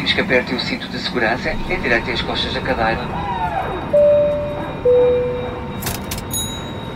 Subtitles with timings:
[0.00, 3.02] Pedimos que aperte o cinto de segurança e direite as costas da cadeira.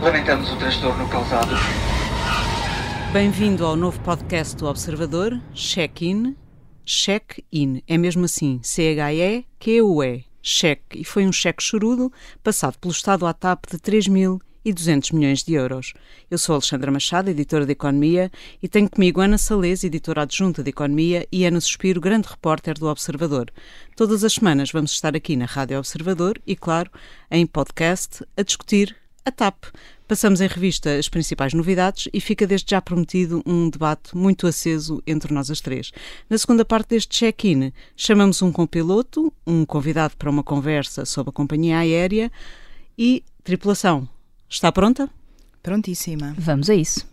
[0.01, 1.53] Lamentamos o transtorno causado.
[3.13, 6.35] Bem-vindo ao novo podcast do Observador, Check-in.
[6.83, 12.11] Check-in, é mesmo assim, C-H-E-Q-U-E, cheque, e foi um cheque chorudo
[12.43, 15.93] passado pelo Estado à TAP de 3 mil e 200 milhões de euros.
[16.29, 20.71] Eu sou Alexandra Machado, editora de Economia, e tenho comigo Ana Salês, editora adjunta de
[20.71, 23.51] Economia, e Ana Suspiro, grande repórter do Observador.
[23.95, 26.89] Todas as semanas vamos estar aqui na Rádio Observador e, claro,
[27.29, 29.65] em podcast, a discutir a TAP.
[30.07, 35.01] Passamos em revista as principais novidades e fica desde já prometido um debate muito aceso
[35.05, 35.91] entre nós as três.
[36.29, 41.33] Na segunda parte deste check-in, chamamos um compiloto, um convidado para uma conversa sobre a
[41.33, 42.31] companhia aérea
[42.97, 44.07] e tripulação.
[44.55, 45.09] Está pronta?
[45.61, 46.33] Prontíssima.
[46.37, 47.05] Vamos a isso.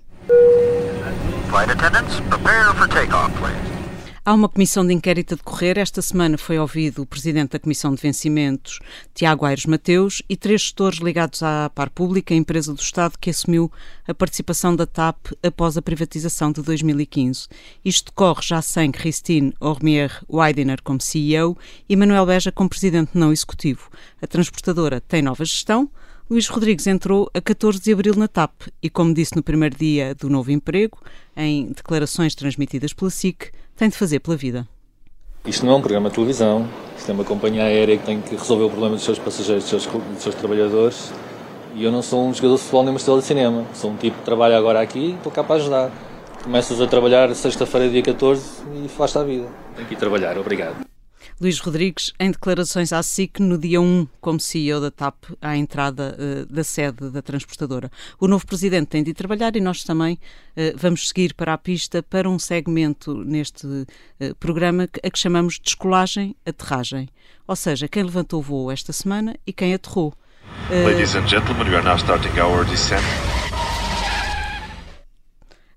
[4.25, 5.77] Há uma comissão de inquérito a decorrer.
[5.77, 8.79] Esta semana foi ouvido o presidente da Comissão de Vencimentos,
[9.13, 13.31] Tiago Aires Mateus, e três gestores ligados à Par Pública, a empresa do Estado que
[13.31, 13.73] assumiu
[14.07, 17.49] a participação da TAP após a privatização de 2015.
[17.85, 21.59] Isto decorre já sem Christine Ormier Weidener como CEO
[21.89, 23.91] e Manuel Beja como presidente não executivo.
[24.23, 25.91] A transportadora tem nova gestão.
[26.33, 28.53] Luís Rodrigues entrou a 14 de abril na TAP
[28.83, 30.99] e, como disse no primeiro dia do novo emprego,
[31.37, 34.67] em declarações transmitidas pela SIC, tem de fazer pela vida.
[35.45, 36.67] Isto não é um programa de televisão,
[36.97, 39.83] isto é uma companhia aérea que tem que resolver o problema dos seus passageiros, dos
[39.83, 41.13] seus, dos seus trabalhadores.
[41.75, 43.67] E eu não sou um jogador de futebol nem uma estrela de cinema.
[43.75, 45.91] Sou um tipo que trabalha agora aqui e estou cá para ajudar.
[46.43, 48.43] Começas a trabalhar sexta-feira, dia 14
[48.83, 49.49] e faz-te a vida.
[49.77, 50.93] Tenho que ir trabalhar, obrigado.
[51.41, 56.17] Luís Rodrigues, em declarações à SIC no dia 1, como CEO da TAP, à entrada
[56.19, 57.91] uh, da sede da transportadora.
[58.21, 61.59] O novo presidente tem de ir trabalhar e nós também uh, vamos seguir para a
[61.59, 63.87] pista para um segmento neste uh,
[64.39, 67.09] programa a que chamamos Descolagem-Aterragem.
[67.47, 70.15] Ou seja, quem levantou o voo esta semana e quem aterrou.
[70.71, 73.03] Ladies and gentlemen, we are now starting our descent.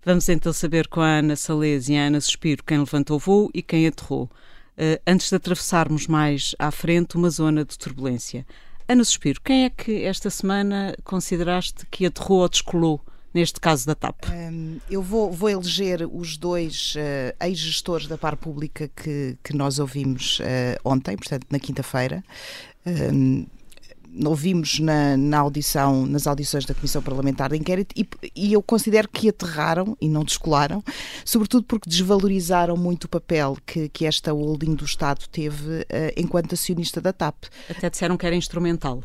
[0.06, 3.50] Vamos então saber com a Ana Salês e a Ana Suspiro quem levantou o voo
[3.54, 4.30] e quem aterrou.
[4.78, 8.46] Uh, antes de atravessarmos mais à frente uma zona de turbulência.
[8.88, 13.02] Ana Suspiro, quem é que esta semana consideraste que aterrou ou descolou
[13.34, 14.26] neste caso da TAP?
[14.30, 19.80] Um, eu vou, vou, eleger os dois uh, ex-gestores da par pública que, que nós
[19.80, 22.24] ouvimos uh, ontem, portanto, na quinta-feira.
[22.86, 23.46] Um,
[24.24, 29.10] ouvimos na, na, audição, nas audições da Comissão Parlamentar de Inquérito e, e, eu considero
[29.10, 30.84] que aterraram e não descolaram,
[31.24, 36.54] sobretudo porque desvalorizaram muito o papel que, que esta holding do Estado teve uh, enquanto
[36.54, 37.46] acionista da TAP.
[37.70, 39.04] Até disseram que era instrumental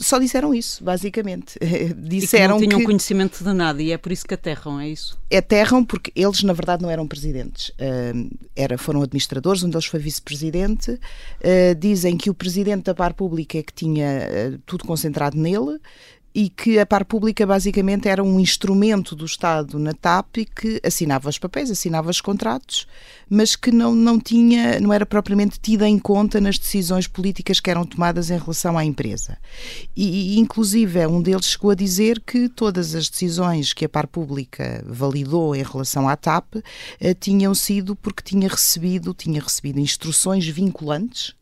[0.00, 1.58] só disseram isso, basicamente.
[1.96, 2.86] disseram e que não tinham que...
[2.86, 5.18] conhecimento de nada e é por isso que aterram, é isso?
[5.32, 7.70] Aterram porque eles, na verdade, não eram presidentes.
[7.70, 10.92] Uh, era, foram administradores, um deles foi vice-presidente.
[10.92, 15.78] Uh, dizem que o presidente da Par Pública é que tinha uh, tudo concentrado nele
[16.34, 20.80] e que a par pública basicamente era um instrumento do Estado na TAP e que
[20.82, 22.86] assinava os papéis, assinava os contratos,
[23.28, 27.70] mas que não, não tinha, não era propriamente tida em conta nas decisões políticas que
[27.70, 29.36] eram tomadas em relação à empresa.
[29.94, 34.82] E, inclusive, um deles chegou a dizer que todas as decisões que a par pública
[34.86, 36.56] validou em relação à TAP
[36.98, 41.34] eh, tinham sido porque tinha recebido, tinha recebido instruções vinculantes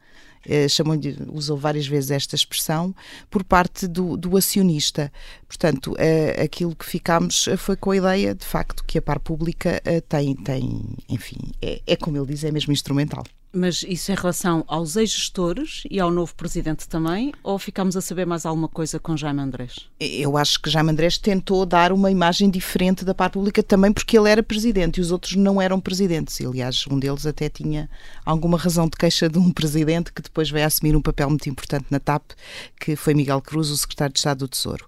[0.46, 0.98] eh, chamam
[1.32, 2.94] usam várias vezes esta expressão,
[3.30, 5.12] por parte do, do acionista.
[5.46, 9.80] Portanto, eh, aquilo que ficámos foi com a ideia, de facto, que a par pública
[9.84, 13.24] eh, tem, tem enfim, é, é como ele diz, é mesmo instrumental.
[13.52, 17.32] Mas isso em relação aos ex-gestores e ao novo presidente também?
[17.42, 19.88] Ou ficamos a saber mais alguma coisa com Jaime Andrés?
[19.98, 24.16] Eu acho que Jaime Andrés tentou dar uma imagem diferente da parte pública também porque
[24.16, 26.40] ele era presidente e os outros não eram presidentes.
[26.40, 27.90] Aliás, um deles até tinha
[28.24, 31.86] alguma razão de queixa de um presidente que depois veio assumir um papel muito importante
[31.90, 32.30] na TAP,
[32.78, 34.86] que foi Miguel Cruz, o secretário de Estado do Tesouro.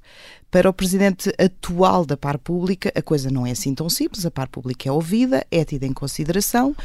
[0.53, 4.27] Para o presidente atual da par pública, a coisa não é assim tão simples.
[4.27, 6.77] A par pública é ouvida, é tida em consideração.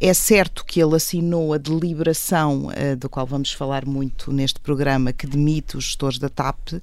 [0.00, 5.12] É certo que ele assinou a deliberação, uh, do qual vamos falar muito neste programa,
[5.12, 6.80] que demite os gestores da TAP, uh,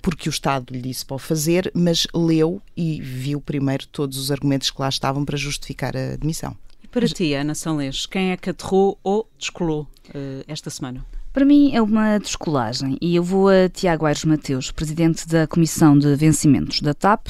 [0.00, 4.30] porque o Estado lhe disse para o fazer, mas leu e viu primeiro todos os
[4.30, 6.56] argumentos que lá estavam para justificar a demissão.
[6.82, 11.04] E para ti, Ana Sanlês, quem é que aterrou ou descolou uh, esta semana?
[11.38, 15.96] Para mim é uma descolagem e eu vou a Tiago Aires Mateus, presidente da Comissão
[15.96, 17.28] de Vencimentos da TAP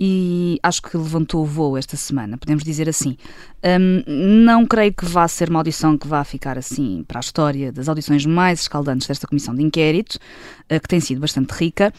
[0.00, 3.16] e acho que levantou o voo esta semana, podemos dizer assim.
[3.64, 4.04] Um,
[4.44, 7.88] não creio que vá ser uma audição que vá ficar assim para a história das
[7.88, 10.14] audições mais escaldantes desta comissão de inquérito,
[10.70, 11.92] uh, que tem sido bastante rica,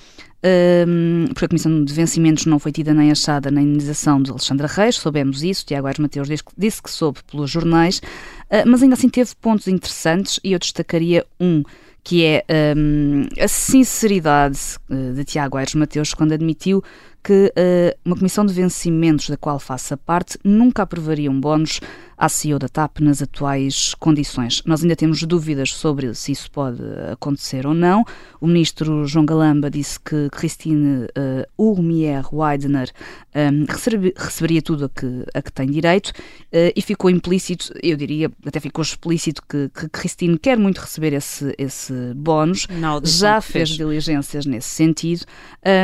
[0.87, 4.67] um, porque a comissão de vencimentos não foi tida nem achada na indenização de Alexandra
[4.67, 9.09] Reis, soubemos isso, Tiago Aires Mateus disse, que soube pelos jornais, uh, mas ainda assim
[9.09, 11.63] teve pontos interessantes e eu destacaria um
[12.03, 12.43] que é
[12.75, 14.59] um, a sinceridade
[14.89, 16.83] uh, de Tiago Aires Mateus quando admitiu
[17.23, 21.79] que uh, uma comissão de vencimentos da qual faça parte nunca aprovaria um bónus
[22.19, 24.61] à CEO da TAP nas atuais condições.
[24.65, 28.03] Nós ainda temos dúvidas sobre se isso pode acontecer ou não.
[28.41, 31.09] O ministro João Galamba disse que Christine uh,
[31.57, 32.91] Urmier Weidner
[33.33, 37.95] um, recebe, receberia tudo a que, a que tem direito uh, e ficou implícito, eu
[37.95, 42.67] diria, até ficou explícito que, que Christine quer muito receber esse, esse bónus,
[43.05, 45.23] já fez, fez diligências nesse sentido,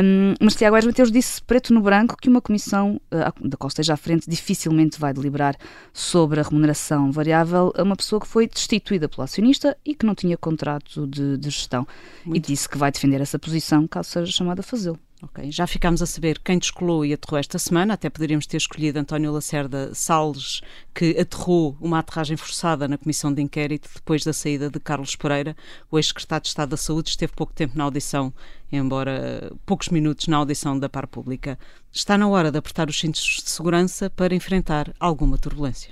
[0.03, 3.69] um, mas Tiago Aires Mateus disse preto no branco que uma comissão uh, da qual
[3.69, 5.55] esteja à frente dificilmente vai deliberar
[5.93, 10.07] sobre sobre a remuneração variável a uma pessoa que foi destituída pelo acionista e que
[10.07, 11.87] não tinha contrato de, de gestão.
[12.25, 12.35] Muito.
[12.35, 14.99] E disse que vai defender essa posição caso seja chamada a fazê-lo.
[15.25, 18.99] Ok, já ficámos a saber quem descolou e aterrou esta semana, até poderíamos ter escolhido
[18.99, 20.61] António Lacerda Salles,
[20.93, 25.57] que aterrou uma aterragem forçada na comissão de inquérito depois da saída de Carlos Pereira.
[25.89, 28.31] O ex-secretário de Estado da Saúde esteve pouco tempo na audição,
[28.71, 31.57] embora poucos minutos na audição da par pública.
[31.91, 35.91] Está na hora de apertar os cintos de segurança para enfrentar alguma turbulência.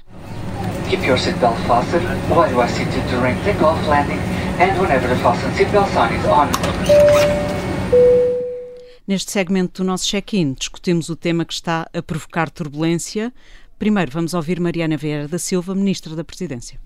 [0.92, 4.20] Keep your seatbelt fastened while you are seated during takeoff, landing
[4.60, 6.52] and whenever the fasten seatbelt sign is on.
[9.06, 13.34] Neste segmento do nosso check-in, discutimos o tema que está a provocar turbulência.
[13.78, 16.80] Primeiro, vamos ouvir Mariana Vieira da Silva, Ministra da Presidência.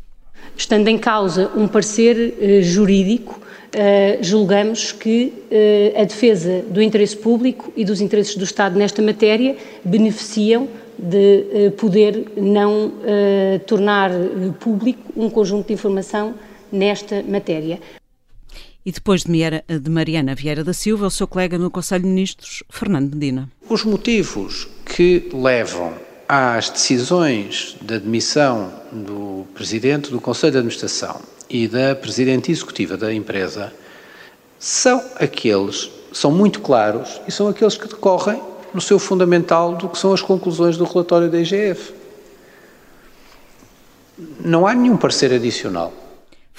[0.55, 3.39] Estando em causa um parecer eh, jurídico,
[3.71, 8.99] eh, julgamos que eh, a defesa do interesse público e dos interesses do Estado nesta
[8.99, 9.55] matéria
[9.85, 10.67] beneficiam
[10.97, 12.91] de poder não
[13.67, 14.09] tornar
[14.59, 16.33] público um conjunto de informação
[16.71, 17.79] nesta matéria.
[18.87, 23.13] E depois de Mariana Vieira da Silva, o seu colega no Conselho de Ministros, Fernando
[23.15, 23.49] Medina.
[23.67, 25.93] Os motivos que levam
[26.25, 31.19] às decisões de admissão do Presidente do Conselho de Administração
[31.49, 33.73] e da Presidente Executiva da empresa
[34.57, 38.41] são aqueles, são muito claros e são aqueles que decorrem
[38.73, 41.93] no seu fundamental do que são as conclusões do relatório da IGF.
[44.39, 46.06] Não há nenhum parecer adicional.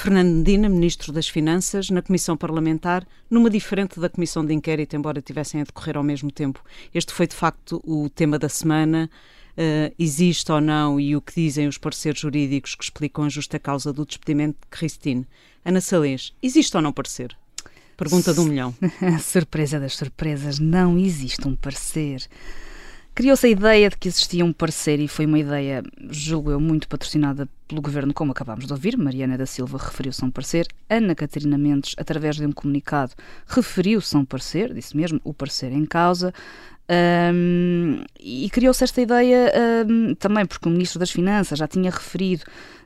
[0.01, 5.21] Fernando Medina, Ministro das Finanças, na Comissão Parlamentar, numa diferente da Comissão de Inquérito, embora
[5.21, 6.65] tivessem a decorrer ao mesmo tempo.
[6.95, 9.11] Este foi, de facto, o tema da semana.
[9.55, 13.59] Uh, existe ou não, e o que dizem os pareceres jurídicos que explicam a justa
[13.59, 15.27] causa do despedimento de Christine.
[15.65, 17.37] Ana Salês, existe ou não parecer?
[17.97, 18.73] Pergunta de um milhão.
[19.21, 22.25] Surpresa das surpresas, não existe um parecer.
[23.17, 26.87] Criou-se a ideia de que existia um parecer e foi uma ideia, julgo eu, muito
[26.87, 28.97] patrocinada pelo governo, como acabámos de ouvir.
[28.97, 30.67] Mariana da Silva referiu-se a um parecer.
[30.89, 33.13] Ana Catarina Mendes, através de um comunicado,
[33.47, 36.33] referiu-se a um parecer, disse mesmo o parecer em causa.
[36.91, 39.53] Um, e criou-se esta ideia
[39.87, 42.45] um, também porque o Ministro das Finanças já tinha referido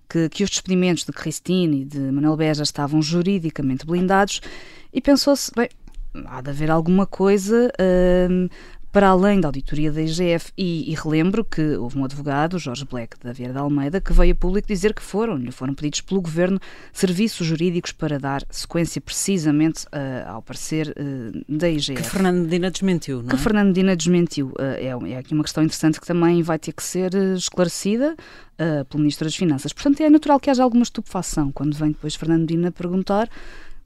[0.08, 4.40] que, que os despedimentos de Cristine e de Manuel Beja estavam juridicamente blindados
[4.93, 5.69] e pensou-se, bem,
[6.26, 7.73] há de haver alguma coisa
[8.28, 8.49] um,
[8.93, 10.53] para além da auditoria da IGF.
[10.56, 14.33] E, e, relembro que houve um advogado, Jorge Black, da Vieira da Almeida, que veio
[14.33, 16.61] a público dizer que foram, lhe foram pedidos pelo governo
[16.93, 21.94] serviços jurídicos para dar sequência precisamente uh, ao parecer uh, da IGF.
[21.94, 23.31] Que Fernando Medina desmentiu, não é?
[23.31, 24.49] Que Fernando Medina desmentiu.
[24.49, 28.15] Uh, é, é aqui uma questão interessante que também vai ter que ser esclarecida
[28.88, 29.73] pelo Ministro das Finanças.
[29.73, 33.28] Portanto, é natural que haja alguma estupefação quando vem depois Fernando Medina perguntar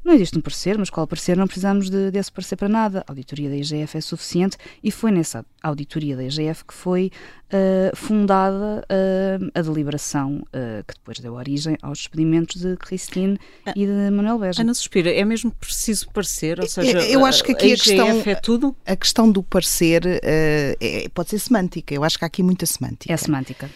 [0.06, 3.04] não existe um parecer, mas qual parecer não precisamos de, desse parecer para nada.
[3.08, 7.10] A auditoria da IGF é suficiente e foi nessa auditoria da IGF que foi
[7.48, 13.36] uh, fundada uh, a deliberação uh, que depois deu origem aos despedimentos de Christine
[13.66, 14.62] ah, e de Manuel Beja.
[14.62, 16.60] Ana Suspira, é mesmo preciso parecer?
[16.60, 18.76] Ou seja, eu acho que aqui a, a questão é tudo?
[18.86, 21.92] A questão do parecer é, pode ser semântica.
[21.92, 23.12] Eu acho que há aqui muita semântica.
[23.12, 23.68] É semântica.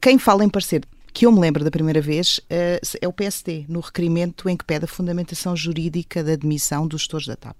[0.00, 0.82] quem fala em parecer
[1.12, 4.64] que eu me lembro da primeira vez uh, é o PSD, no requerimento em que
[4.64, 7.56] pede a fundamentação jurídica da admissão dos gestores da TAP.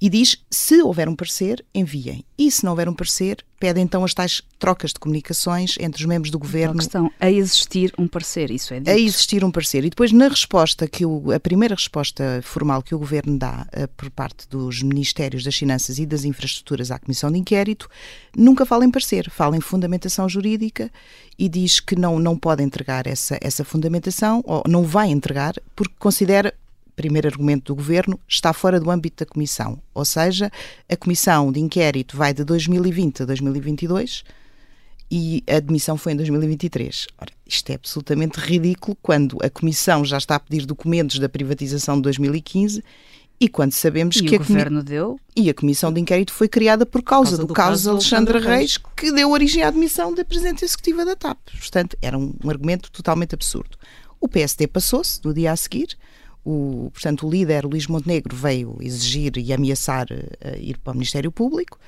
[0.00, 2.24] E diz: se houver um parecer, enviem.
[2.38, 6.06] E se não houver um parecer, pede então as tais trocas de comunicações entre os
[6.06, 6.74] membros do governo.
[6.74, 8.90] A questão, a existir um parecer, isso é dito.
[8.90, 9.84] A existir um parecer.
[9.84, 13.88] E depois, na resposta que o, a primeira resposta formal que o governo dá uh,
[13.96, 17.88] por parte dos Ministérios das Finanças e das Infraestruturas à Comissão de Inquérito,
[18.36, 20.90] nunca fala em parecer, fala em fundamentação jurídica
[21.38, 25.94] e diz que não, não pode entregar essa, essa fundamentação, ou não vai entregar, porque
[25.98, 26.54] considera
[26.98, 29.80] primeiro argumento do governo, está fora do âmbito da comissão.
[29.94, 30.50] Ou seja,
[30.88, 34.24] a comissão de inquérito vai de 2020 a 2022
[35.08, 37.06] e a admissão foi em 2023.
[37.16, 41.94] Ora, isto é absolutamente ridículo quando a comissão já está a pedir documentos da privatização
[41.96, 42.82] de 2015
[43.40, 46.84] e quando sabemos e que o governo deu e a comissão de inquérito foi criada
[46.84, 50.12] por causa, causa do, do caso de Alexandre Alexandre Reis, que deu origem à admissão
[50.12, 51.38] da presidente executiva da TAP.
[51.56, 53.78] Portanto, era um, um argumento totalmente absurdo.
[54.20, 55.96] O PSD passou-se no dia a seguir.
[56.50, 61.30] O, portanto, o líder Luís Montenegro veio exigir e ameaçar uh, ir para o Ministério
[61.30, 61.78] Público,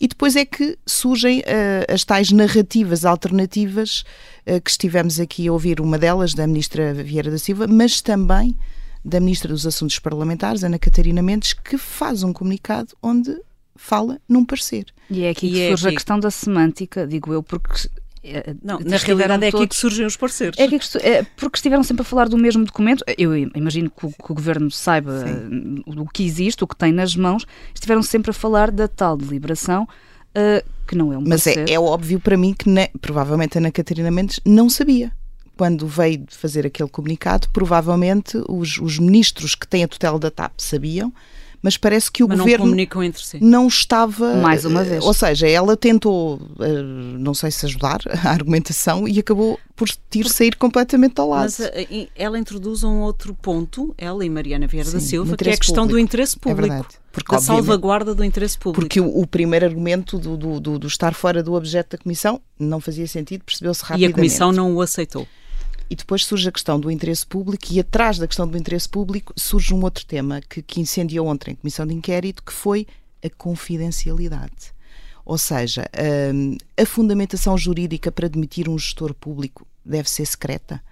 [0.00, 4.04] e depois é que surgem uh, as tais narrativas alternativas
[4.46, 8.56] uh, que estivemos aqui a ouvir, uma delas da Ministra Vieira da Silva, mas também
[9.04, 13.36] da Ministra dos Assuntos Parlamentares, Ana Catarina Mendes, que faz um comunicado onde
[13.76, 14.86] fala num parecer.
[15.10, 17.86] E é aqui E que é surge a aqui- questão da semântica, digo eu, porque.
[18.26, 20.58] Eh, Não, na realidade é aqui que todos- surgem os parceiros.
[20.58, 23.04] É, aqui que é porque estiveram sempre a falar do mesmo documento.
[23.18, 25.82] Eu imagino que o, que o governo saiba Sim.
[25.86, 27.46] eh, o que existe, o que tem nas mãos.
[27.74, 29.88] Estiveram sempre a falar da tal deliberação,
[30.34, 32.68] eh, que não é um Mas é, é óbvio para mim que
[33.00, 35.12] provavelmente a Ana Catarina Mendes não sabia.
[35.56, 40.52] Quando veio fazer aquele comunicado, provavelmente os, os ministros que têm a tutela da TAP
[40.58, 41.10] sabiam,
[41.62, 43.38] mas parece que o mas não governo entre si.
[43.40, 44.36] não estava.
[44.36, 45.04] Mais uma eh, vez.
[45.04, 46.82] Ou seja, ela tentou, eh,
[47.18, 51.42] não sei se ajudar a argumentação e acabou por ir sair completamente ao lado.
[51.44, 55.30] Mas eh, e- ela introduz um outro ponto, ela e Mariana Vieira da Sim, Silva,
[55.32, 56.00] do que é a questão do público.
[56.04, 56.68] interesse É público.
[56.72, 56.94] verdade.
[57.12, 58.80] Porque, da salvaguarda do interesse público.
[58.82, 62.40] Porque o, o primeiro argumento do, do, do- do estar fora do objeto da comissão
[62.58, 64.12] não fazia sentido, percebeu-se e rapidamente.
[64.12, 65.26] a Comissão não o aceitou.
[65.88, 69.32] E depois surge a questão do interesse público, e atrás da questão do interesse público
[69.36, 72.86] surge um outro tema que, que incendiou ontem a Comissão de Inquérito, que foi
[73.24, 74.74] a confidencialidade.
[75.24, 75.88] Ou seja,
[76.32, 80.82] hum, a fundamentação jurídica para demitir um gestor público deve ser secreta.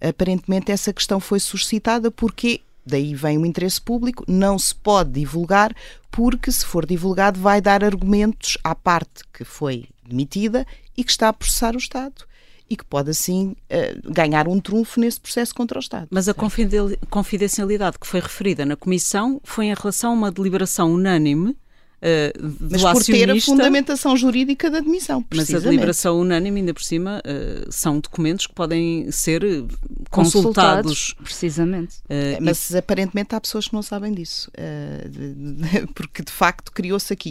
[0.00, 5.74] Aparentemente, essa questão foi suscitada porque daí vem o interesse público, não se pode divulgar,
[6.10, 10.64] porque se for divulgado, vai dar argumentos à parte que foi demitida
[10.96, 12.24] e que está a processar o Estado
[12.68, 16.08] e que pode assim eh, ganhar um trunfo nesse processo contra o Estado.
[16.10, 16.34] Mas a
[17.08, 21.56] confidencialidade que foi referida na Comissão foi em relação a uma deliberação unânime
[22.38, 23.50] do Mas por ter a acionista.
[23.50, 28.54] fundamentação jurídica da admissão, Mas a deliberação unânime, ainda por cima, eh, são documentos que
[28.54, 29.42] podem ser
[30.10, 31.14] Consultados, consultados.
[31.22, 31.96] precisamente.
[32.08, 34.50] É, Mas aparentemente há pessoas que não sabem disso,
[35.10, 37.30] de- de- porque de facto criou-se aqui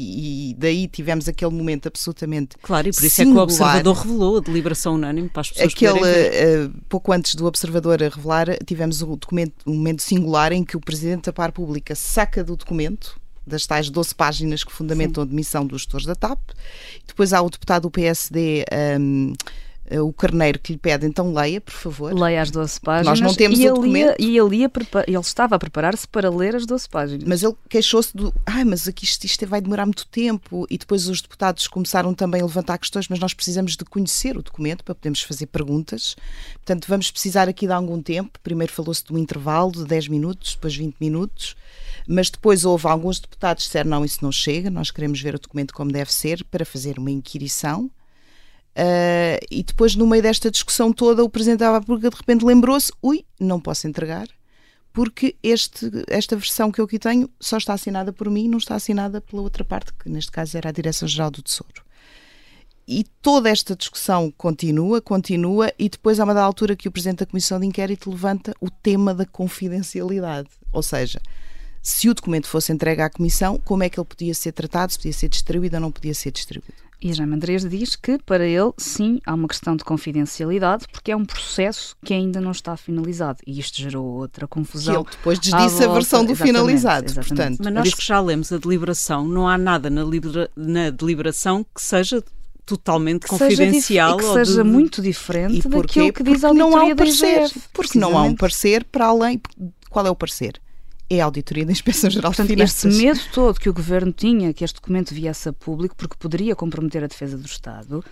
[0.51, 3.39] e daí tivemos aquele momento absolutamente claro, e por isso é que singular.
[3.39, 8.01] o Observador revelou a deliberação unânime para as pessoas Aquele, eh, pouco antes do Observador
[8.03, 11.95] a revelar, tivemos um, documento, um momento singular em que o Presidente da Par Pública
[11.95, 16.39] saca do documento, das tais 12 páginas que fundamentam a demissão dos gestores da TAP.
[17.07, 18.65] Depois há o deputado do PSD,
[18.99, 19.45] um, eh,
[20.01, 22.13] o Carneiro, que lhe pede, então leia, por favor.
[22.13, 23.19] Leia as 12 páginas.
[23.21, 24.15] não temos e o ele ia- documento.
[24.19, 24.71] e ele, ia
[25.07, 27.23] ele estava a preparar-se para ler as 12 páginas.
[27.27, 28.33] Mas ele queixou-se do.
[28.45, 30.65] Ai, mas aqui isto, isto vai demorar muito tempo.
[30.69, 34.41] E depois os deputados começaram também a levantar questões, mas nós precisamos de conhecer o
[34.41, 36.15] documento para podermos fazer perguntas.
[36.55, 38.39] Portanto, vamos precisar aqui de algum tempo.
[38.41, 41.55] Primeiro falou-se de um intervalo de 10 minutos, depois 20 minutos.
[42.07, 45.39] Mas depois houve alguns deputados que disseram: não, isso não chega, nós queremos ver o
[45.39, 47.89] documento como deve ser para fazer uma inquirição.
[48.75, 52.91] Ah, e depois, no meio desta discussão toda, o Presidente da República de repente lembrou-se:
[53.01, 54.27] ui, não posso entregar,
[54.91, 58.75] porque este, esta versão que eu aqui tenho só está assinada por mim, não está
[58.75, 61.85] assinada pela outra parte, que neste caso era a Direção-Geral do Tesouro.
[62.87, 67.19] E toda esta discussão continua, continua, e depois há uma da altura que o Presidente
[67.19, 70.49] da Comissão de Inquérito levanta o tema da confidencialidade.
[70.71, 71.19] Ou seja,
[71.81, 74.99] se o documento fosse entregue à Comissão, como é que ele podia ser tratado, se
[74.99, 76.85] podia ser distribuído ou não podia ser distribuído.
[77.07, 81.15] E Jaime Andrés diz que, para ele, sim, há uma questão de confidencialidade, porque é
[81.15, 83.39] um processo que ainda não está finalizado.
[83.45, 84.95] E isto gerou outra Que confusão.
[84.95, 87.05] ele depois desdisse a versão do Exatamente, finalizado.
[87.05, 87.27] exatamente.
[87.27, 90.89] Portanto, Mas eu nós que já lemos a deliberação, não há nada na, libera- na
[90.89, 92.23] deliberação que seja
[92.65, 94.15] totalmente Que seja confidencial.
[94.15, 96.81] e que ou seja de- muito diferente E daquilo que diz a Porque não há
[96.81, 97.61] auditoria um da parecer.
[97.71, 99.39] Porque não há um parecer para além.
[99.91, 100.59] Qual é o parecer?
[101.09, 102.97] É a auditoria da Inspeção Geral de Portanto, este Finanças.
[103.01, 107.03] medo todo que o governo tinha que este documento viesse a público, porque poderia comprometer
[107.03, 108.03] a defesa do Estado,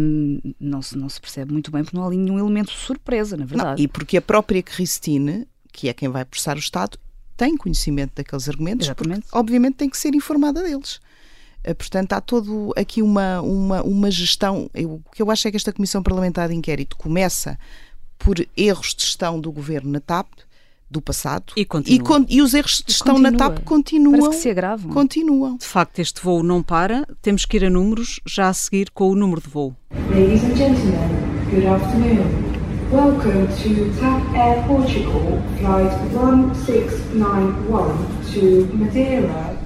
[0.00, 2.78] hum, não, se, não se percebe muito bem, porque não há ali nenhum elemento de
[2.78, 3.82] surpresa, na Não, verdade.
[3.82, 6.98] e porque a própria Cristine, que é quem vai processar o Estado,
[7.36, 9.22] tem conhecimento daqueles argumentos, Exatamente.
[9.24, 11.00] porque obviamente tem que ser informada deles.
[11.64, 14.70] Eh, Portanto, há todo aqui uma, uma, uma gestão.
[14.72, 17.58] Eu, o que eu acho é que esta Comissão Parlamentar de Inquérito começa
[18.18, 20.28] por erros de gestão do governo na TAP
[20.92, 22.06] do passado E continua.
[22.06, 23.50] con- e os erros de gestão na continua.
[23.54, 24.20] TAP continuam.
[24.20, 24.92] Parece que se agravam.
[24.92, 25.56] continuam.
[25.56, 27.06] De facto, este voo não para.
[27.20, 29.74] Temos que ir a números já a seguir com o número de voo.
[30.10, 31.08] Ladies and gentlemen,
[31.50, 32.52] good afternoon.
[32.92, 37.96] Welcome to TAP Air Portugal, flight 1691
[38.32, 39.61] to Madeira.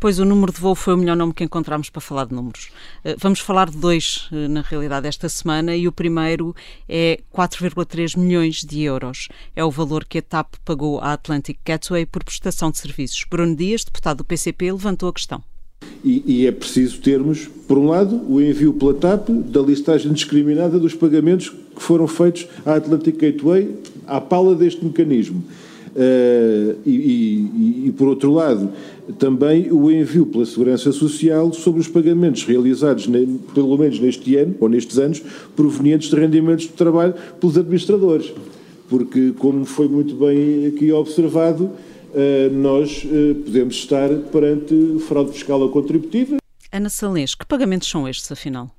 [0.00, 2.70] Pois o número de voo foi o melhor nome que encontramos para falar de números.
[3.04, 6.54] Eh, vamos falar de dois, eh, na realidade, esta semana, e o primeiro
[6.88, 9.26] é 4,3 milhões de euros.
[9.56, 13.24] É o valor que a TAP pagou à Atlantic Gateway por prestação de serviços.
[13.28, 15.42] Bruno Dias, deputado do PCP, levantou a questão.
[16.04, 20.78] E, e, é preciso termos, por um lado, o envio pela TAP da listagem discriminada
[20.78, 23.74] dos pagamentos que foram feitos à Atlantic Gateway
[24.06, 25.42] à pala deste mecanismo.
[25.98, 28.70] Uh, e, e, e, por outro lado,
[29.18, 33.08] também o envio pela Segurança Social sobre os pagamentos realizados,
[33.52, 35.20] pelo menos neste ano, ou nestes anos,
[35.56, 38.32] provenientes de rendimentos de trabalho pelos administradores.
[38.88, 41.72] Porque, como foi muito bem aqui observado,
[42.14, 46.38] eh, nós eh, podemos estar perante fraude fiscal ou contributiva.
[46.72, 48.70] Ana Salês, que pagamentos são estes, afinal?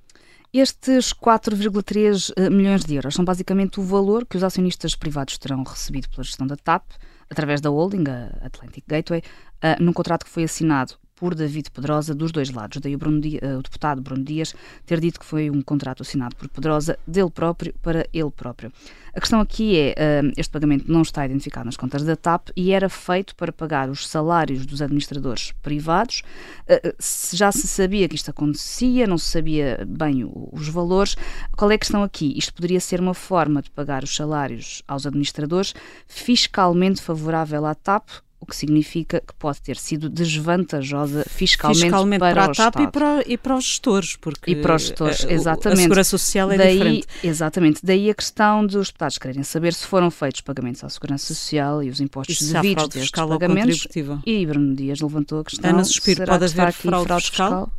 [0.51, 5.61] Estes 4,3 eh, milhões de euros são basicamente o valor que os acionistas privados terão
[5.63, 6.83] recebido pela gestão da TAP,
[7.29, 9.21] através da holding, a Atlantic Gateway,
[9.63, 12.79] uh, num contrato que foi assinado por David Pedrosa dos dois lados.
[12.81, 16.47] Daí o, Dias, o, deputado Bruno Dias ter dito que foi um contrato assinado por
[16.47, 18.71] Pedrosa dele próprio para ele próprio.
[19.13, 22.71] A questão aqui é, uh, este pagamento não está identificado nas contas da TAP e
[22.71, 26.21] era feito para pagar os salários dos administradores privados.
[26.69, 26.95] Uh,
[27.33, 31.17] já se sabia que isto acontecia, não se sabia bem os valores.
[31.57, 32.33] Qual é a questão aqui?
[32.37, 35.73] Isto poderia ser uma forma de pagar os salários aos administradores
[36.07, 38.09] fiscalmente favorável à TAP
[38.41, 42.87] o que significa que pode ter sido desvantajosa fiscalmente, fiscalmente para, para a TAP e
[42.87, 44.15] para, e para os gestores.
[44.15, 45.79] Porque e para os gestores, exatamente.
[45.79, 47.07] A Segurança Social é Daí, diferente.
[47.23, 47.79] Exatamente.
[47.83, 51.89] Daí a questão dos deputados quererem saber se foram feitos pagamentos à Segurança Social e
[51.89, 53.87] os impostos e devidos destes pagamentos.
[54.25, 55.69] E Bruno Dias levantou a questão.
[55.69, 57.47] Ana Suspiro, pode haver fraude, fraude fiscal?
[57.49, 57.73] fiscal?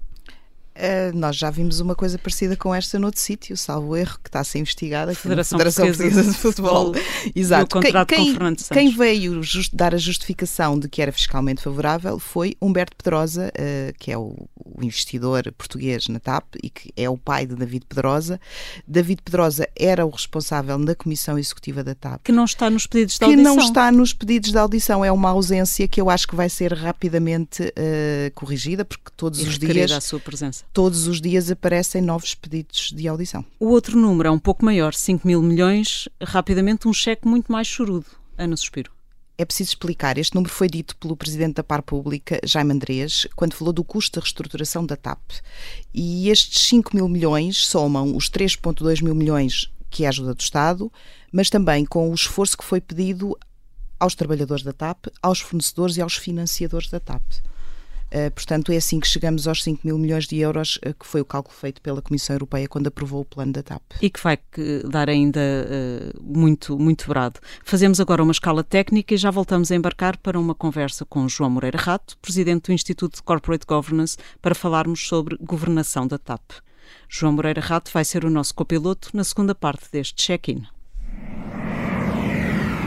[0.81, 4.41] Uh, nós já vimos uma coisa parecida com esta noutro sítio, salvo erro, que está
[4.41, 6.95] a ser investigada Federação, Federação Portuguesa, Portuguesa de Futebol.
[7.37, 7.81] Exato.
[7.81, 12.97] Quem, quem, quem, veio just, dar a justificação de que era fiscalmente favorável foi Humberto
[12.97, 17.45] Pedrosa, uh, que é o, o, investidor português na TAP e que é o pai
[17.45, 18.41] de David Pedrosa.
[18.89, 22.23] David Pedrosa era o responsável na Comissão Executiva da TAP.
[22.25, 23.45] Que não está nos pedidos de audição.
[23.45, 25.05] Que não está nos pedidos de audição.
[25.05, 29.47] É uma ausência que eu acho que vai ser rapidamente uh, corrigida, porque todos e
[29.47, 29.93] os dias.
[29.93, 33.45] a sua presença todos os dias aparecem novos pedidos de audição.
[33.59, 37.67] O outro número é um pouco maior, 5 mil milhões, rapidamente um cheque muito mais
[37.67, 38.07] chorudo.
[38.37, 38.91] Ana Suspiro.
[39.37, 40.19] É preciso explicar.
[40.19, 44.21] Este número foi dito pelo Presidente da Par Pública, Jaime Andrés, quando falou do custo
[44.21, 45.21] da reestruturação da TAP.
[45.95, 50.41] E estes 5 mil milhões somam os 3,2 mil milhões que é a ajuda do
[50.41, 50.91] Estado,
[51.33, 53.37] mas também com o esforço que foi pedido
[53.99, 57.23] aos trabalhadores da TAP, aos fornecedores e aos financiadores da TAP.
[58.13, 61.21] Uh, portanto, é assim que chegamos aos 5 mil milhões de euros, uh, que foi
[61.21, 63.83] o cálculo feito pela Comissão Europeia quando aprovou o plano da TAP.
[64.03, 64.39] E que vai
[64.89, 67.39] dar ainda uh, muito, muito brado.
[67.65, 71.51] Fazemos agora uma escala técnica e já voltamos a embarcar para uma conversa com João
[71.51, 76.51] Moreira Rato, presidente do Instituto de Corporate Governance, para falarmos sobre governação da TAP.
[77.09, 80.65] João Moreira Rato vai ser o nosso copiloto na segunda parte deste check-in.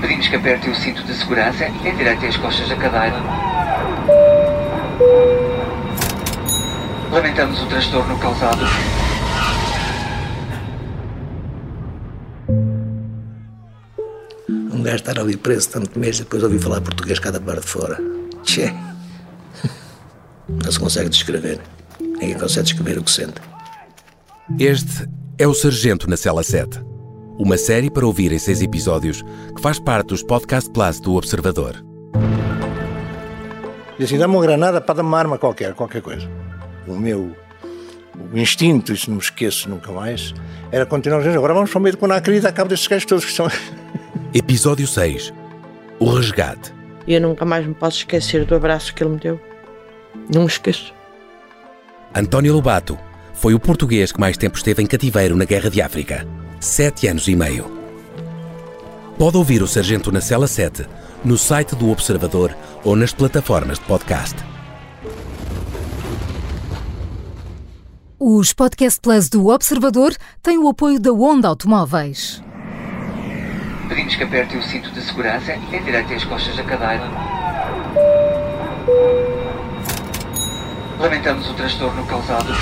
[0.02, 3.53] Pedimos que aperte o cinto de segurança e endireite as costas da cadeira.
[7.12, 8.64] Lamentamos o transtorno causado.
[14.50, 17.68] Um gajo estar ali preso tanto mês e depois ouvir falar português cada parte de
[17.68, 17.98] fora.
[18.44, 18.74] Tchê.
[20.48, 21.60] Não se consegue descrever.
[22.00, 23.42] Ninguém consegue descrever o que sente.
[24.60, 26.80] Este é o Sargento na Cela 7.
[27.40, 29.22] Uma série para ouvir em seis episódios
[29.56, 31.93] que faz parte dos Podcast Plus do Observador.
[34.00, 36.28] E assim, dá-me uma granada para dar uma arma qualquer, qualquer coisa.
[36.88, 37.36] O meu
[38.32, 40.34] o instinto, isso não me esqueço nunca mais,
[40.72, 43.06] era continuar dizendo, agora vamos para o meio do Conacri e dar cabo destes gajos
[43.06, 43.48] todos que são...
[44.34, 45.34] Episódio 6.
[46.00, 46.74] O resgate.
[47.06, 49.40] E eu nunca mais me posso esquecer do abraço que ele me deu.
[50.34, 50.94] Não me esqueço.
[52.16, 52.98] António Lobato
[53.34, 56.28] foi o português que mais tempo esteve em cativeiro na Guerra de África.
[56.60, 57.66] Sete anos e meio.
[59.18, 60.88] Pode ouvir o Sargento na Cela 7
[61.24, 64.36] no site do Observador ou nas plataformas de podcast.
[68.20, 72.42] Os Podcast Plus do Observador têm o apoio da Onda Automóveis.
[73.88, 77.04] Pedimos que aperte o cinto de segurança e endireite as costas da cadeira.
[81.00, 82.54] Lamentamos o transtorno causado.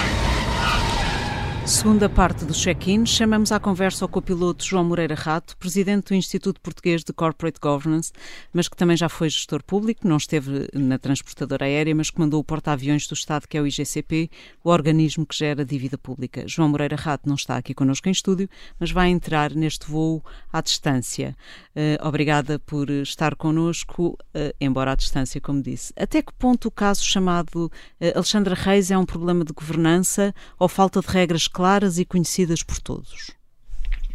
[1.66, 6.60] Segunda parte do check-in, chamamos à conversa o copiloto João Moreira Rato, presidente do Instituto
[6.60, 8.12] Português de Corporate Governance,
[8.52, 12.44] mas que também já foi gestor público, não esteve na transportadora aérea, mas comandou o
[12.44, 14.30] porta-aviões do Estado, que é o IGCP,
[14.64, 16.44] o organismo que gera dívida pública.
[16.48, 20.62] João Moreira Rato não está aqui connosco em estúdio, mas vai entrar neste voo à
[20.62, 21.38] distância.
[21.76, 25.94] Uh, obrigada por estar connosco, uh, embora à distância, como disse.
[25.96, 27.72] Até que ponto o caso chamado uh,
[28.16, 32.80] Alexandra Reis é um problema de governança ou falta de regras claras e conhecidas por
[32.80, 33.32] todos.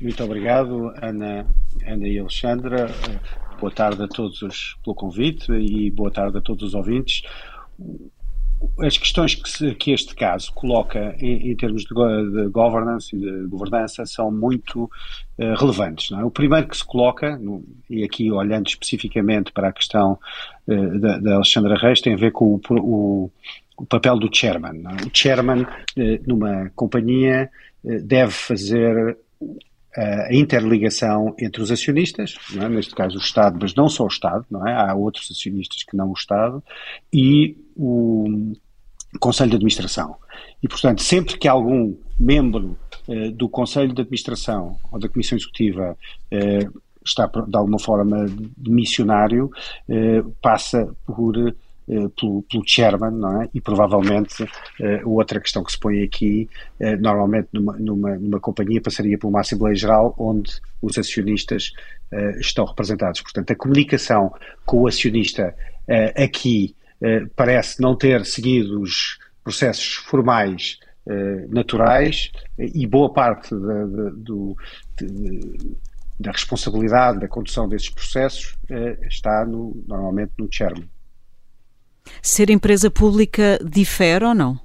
[0.01, 1.46] Muito obrigado, Ana,
[1.87, 2.88] Ana e Alexandra.
[3.59, 7.22] Boa tarde a todos pelo convite e boa tarde a todos os ouvintes.
[8.81, 13.18] As questões que, se, que este caso coloca em, em termos de, de, governance e
[13.18, 16.12] de governança são muito uh, relevantes.
[16.12, 16.22] É?
[16.25, 20.18] O primeiro que se coloca, no, e aqui olhando especificamente para a questão
[20.66, 23.31] uh, da, da Alexandra Reis, tem a ver com o, o
[23.77, 24.83] o papel do chairman.
[24.85, 25.07] É?
[25.07, 27.51] O chairman, eh, numa companhia,
[27.85, 29.19] eh, deve fazer
[29.97, 32.69] eh, a interligação entre os acionistas, é?
[32.69, 34.75] neste caso o Estado, mas não só o Estado, não é?
[34.75, 36.62] há outros acionistas que não o Estado,
[37.12, 38.53] e o
[39.21, 40.17] Conselho de Administração.
[40.62, 42.77] E, portanto, sempre que algum membro
[43.35, 45.97] do Conselho de Administração ou da Comissão Executiva
[47.07, 49.51] está, de alguma forma, de missionário,
[50.43, 51.55] passa por eh,
[51.87, 53.49] pelo, pelo chairman, não é?
[53.55, 56.49] E provavelmente uh, outra questão que se põe aqui,
[56.81, 61.72] uh, normalmente numa, numa, numa, companhia passaria por uma Assembleia Geral onde os acionistas
[62.12, 63.20] uh, estão representados.
[63.20, 64.33] Portanto, a comunicação
[64.64, 65.55] com o acionista
[66.16, 66.75] aqui
[67.37, 70.81] parece não ter seguido os processos formais
[71.49, 74.57] naturais e boa parte da, da, do,
[74.99, 75.77] de,
[76.18, 78.57] da responsabilidade da condução desses processos
[79.03, 80.88] está no, normalmente no chairman.
[82.23, 84.59] Ser empresa pública difere ou não?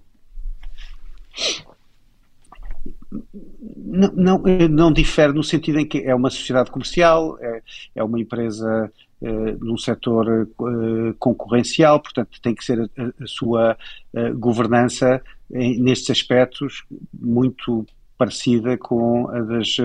[3.75, 7.62] Não, não, eh, não, difere no sentido em que é uma sociedade comercial, é,
[7.95, 13.77] é uma empresa é, num setor é, concorrencial, portanto tem que ser a, a sua
[14.15, 17.86] a governança em, nestes aspectos muito
[18.17, 19.75] parecida com a das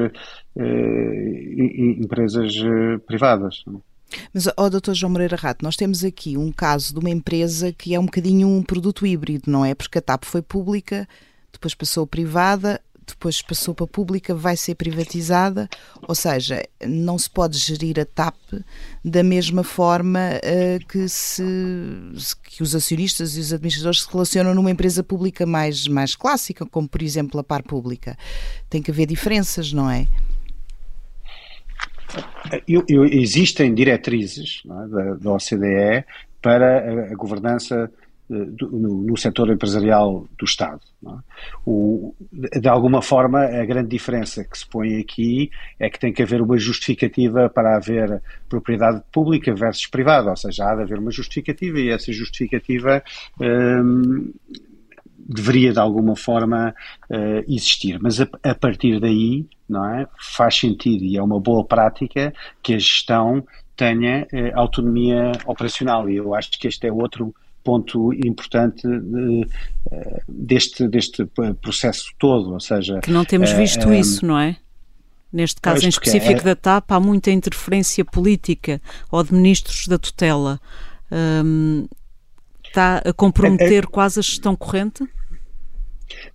[1.99, 2.55] empresas
[3.07, 3.65] privadas.
[4.33, 7.73] Mas, ó, oh, doutor João Moreira Rato, nós temos aqui um caso de uma empresa
[7.73, 9.75] que é um bocadinho um produto híbrido, não é?
[9.75, 11.09] Porque a TAP foi pública,
[11.53, 15.69] depois passou privada, depois passou para pública, vai ser privatizada,
[16.03, 18.35] ou seja, não se pode gerir a TAP
[19.05, 21.43] da mesma forma uh, que, se,
[22.43, 26.89] que os acionistas e os administradores se relacionam numa empresa pública mais, mais clássica, como
[26.89, 28.19] por exemplo a par pública.
[28.69, 30.09] Tem que haver diferenças, não é?
[32.67, 36.05] Eu, eu, existem diretrizes é, da, da, OCDE
[36.41, 37.91] para a, a governança
[38.31, 40.81] eh, do, no, no, setor empresarial do Estado.
[41.07, 41.11] É?
[41.65, 46.23] O, de alguma forma, a grande diferença que se põe aqui é que tem que
[46.23, 51.13] haver uma justificativa para haver propriedade pública versus privada, ou seja, há de haver uma
[51.13, 53.03] justificativa e essa justificativa
[53.41, 54.33] hum,
[55.29, 56.75] deveria de alguma forma
[57.11, 57.99] uh, existir.
[58.01, 62.75] Mas a, a, partir daí, não é, faz sentido e é uma boa prática que
[62.75, 63.45] a gestão
[63.77, 67.35] tenha uh, autonomia operacional e eu acho que este é outro
[67.65, 69.47] ponto importante uh,
[70.29, 71.27] deste, deste
[71.61, 73.01] processo todo, ou seja...
[73.01, 74.57] Que não temos visto isso, não é?
[75.33, 76.45] Neste caso em específico é...
[76.45, 80.61] da TAP, há muita interferência política ou de ministros da tutela.
[81.11, 81.87] Um,
[82.77, 85.05] está a comprometer é, é, quase a gestão corrente?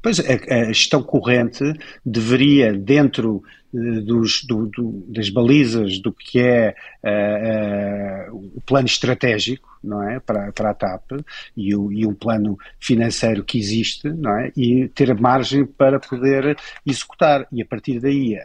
[0.02, 0.24] Pois, a,
[0.56, 1.64] a gestão corrente
[2.04, 9.70] deveria, dentro dos, do, do, das balizas do que é uh, uh, o plano estratégico,
[9.84, 11.12] não é, para, para a TAP
[11.58, 16.58] e o, e o plano financeiro que existe, não é, e ter margem para poder
[16.86, 18.38] executar e a partir daí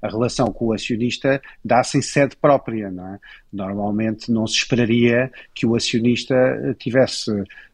[0.00, 3.18] a relação com o acionista dá-se em sede própria, não é?
[3.52, 6.34] Normalmente não se esperaria que o acionista
[6.78, 7.32] tivesse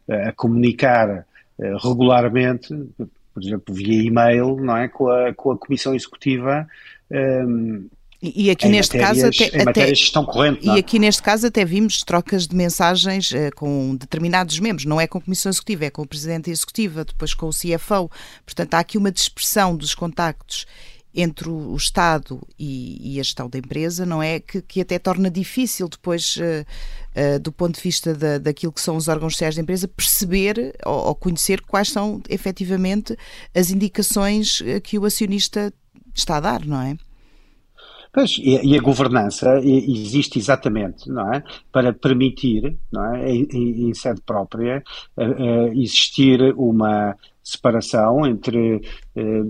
[0.09, 1.25] a comunicar
[1.61, 2.73] eh, regularmente,
[3.33, 4.87] por exemplo, via e-mail, não é?
[4.87, 6.67] Com a, com a Comissão Executiva.
[7.09, 7.87] Um,
[8.21, 12.45] e aqui neste caso até, até, gestão corrente, e aqui neste caso até vimos trocas
[12.45, 16.07] de mensagens uh, com determinados membros, não é com a Comissão Executiva, é com o
[16.07, 18.11] Presidente Executiva, depois com o CFO.
[18.45, 20.67] Portanto, há aqui uma dispersão dos contactos
[21.13, 24.39] entre o Estado e, e, a gestão da empresa, não é?
[24.39, 26.65] Que, que até torna difícil depois, uh,
[27.35, 30.73] uh, do ponto de vista da, daquilo que são os órgãos sociais da empresa, perceber
[30.85, 33.17] ou, ou, conhecer quais são efetivamente
[33.53, 35.73] as indicações eh, que o acionista
[36.13, 36.95] está a dar, não é?
[38.13, 41.43] Pois, e, a governança existe exatamente, não é?
[41.71, 43.31] Para permitir, não é?
[43.31, 44.83] Em, em sede própria,
[45.73, 48.81] existir uma separação entre
[49.15, 49.43] eh,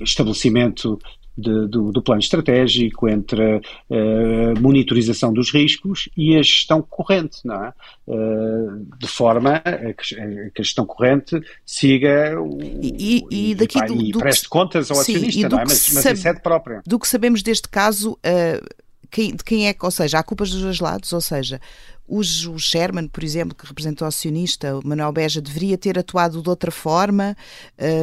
[0.00, 0.98] estabelecimento
[1.36, 7.38] de, do, do, plano estratégico, entre a uh, monitorização dos riscos e a gestão corrente,
[7.44, 7.72] não é?
[8.06, 14.10] Uh, de forma a que, a gestão corrente siga o, e, e, e, daqui do,
[14.10, 15.64] do preste que, contas ao sim, acionista, não é?
[15.66, 16.82] Mas, mas em sede própria.
[16.86, 20.50] Do que sabemos deste caso, uh, quem, de quem é que, ou seja, há culpas
[20.50, 21.60] dos dois lados, ou seja,
[22.08, 26.48] o Sherman, por exemplo, que representa o acionista, o Manuel Beja, deveria ter atuado de
[26.48, 27.36] outra forma,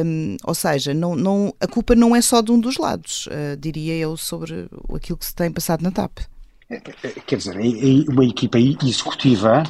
[0.04, 3.56] um, ou seja, não, não, a culpa não é só de um dos lados, uh,
[3.58, 6.18] diria eu, sobre aquilo que se tem passado na TAP.
[7.26, 7.56] Quer dizer,
[8.08, 9.64] uma equipa executiva,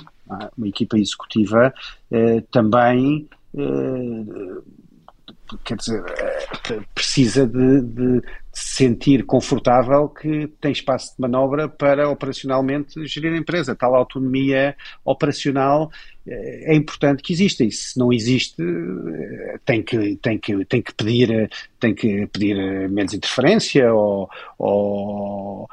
[0.57, 1.73] uma equipa executiva
[2.11, 4.63] uh, também uh,
[5.65, 6.03] quer dizer,
[6.95, 13.77] precisa de, de, sentir confortável que tem espaço de manobra para operacionalmente gerir a empresa.
[13.77, 17.65] Tal autonomia operacional eh, é importante que exista.
[17.65, 22.89] E se não existe eh, tem que, tem que, tem que, pedir, tem que pedir
[22.89, 24.29] menos interferência ou,
[24.59, 25.69] ou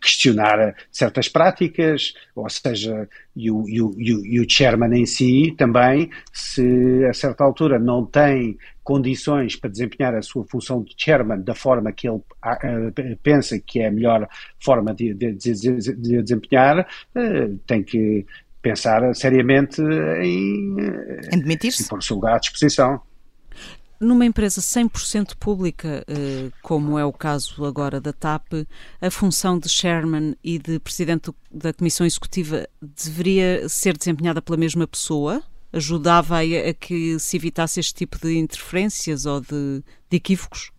[0.00, 6.10] questionar certas práticas, ou seja, e o, e, o, e o chairman em si também,
[6.32, 11.54] se a certa altura não tem condições para desempenhar a sua função de chairman da
[11.54, 14.28] forma que ele uh, pensa que é a melhor
[14.58, 16.86] forma de, de, de, de desempenhar,
[17.64, 18.26] tem que
[18.62, 20.76] pensar seriamente em,
[21.32, 21.82] em demitir-se.
[21.82, 23.00] Em pôr o seu lugar à disposição.
[24.00, 26.04] Numa empresa 100% pública,
[26.60, 28.66] como é o caso agora da TAP,
[29.00, 34.88] a função de chairman e de presidente da comissão executiva deveria ser desempenhada pela mesma
[34.88, 35.40] pessoa?
[35.72, 40.70] ajudava a, a, que se evitasse este tipo de interferências ou de, de equívocos?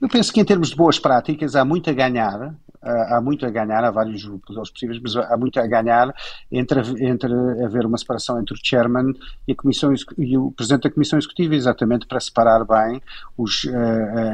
[0.00, 3.50] Eu penso que em termos de boas práticas há muito a ganhar há muito a
[3.50, 6.14] ganhar, há vários modelos possíveis, mas há muito a ganhar
[6.50, 7.32] entre, entre
[7.64, 9.12] haver uma separação entre o chairman
[9.46, 13.00] e, a comissão, e o presidente da comissão executiva, exatamente para separar bem
[13.36, 13.66] os,